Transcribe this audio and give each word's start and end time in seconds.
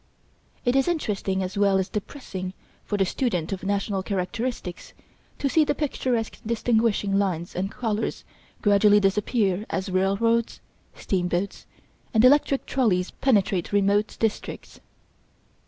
It 0.65 0.75
is 0.75 0.87
interesting 0.87 1.43
as 1.43 1.59
well 1.59 1.77
as 1.77 1.87
depressing 1.87 2.55
for 2.85 2.97
the 2.97 3.05
student 3.05 3.51
of 3.53 3.61
national 3.61 4.01
characteristics 4.01 4.93
to 5.37 5.47
see 5.47 5.63
the 5.63 5.75
picturesque 5.75 6.39
distinguishing 6.43 7.19
lines 7.19 7.55
and 7.55 7.69
colours 7.69 8.23
gradually 8.63 8.99
disappear 8.99 9.63
as 9.69 9.91
railroads, 9.91 10.59
steamboats 10.95 11.67
and 12.15 12.25
electric 12.25 12.65
trolleys 12.65 13.11
penetrate 13.11 13.71
remote 13.71 14.17
districts. 14.19 14.79